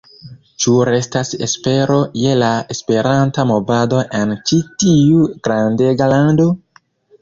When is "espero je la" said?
1.47-2.49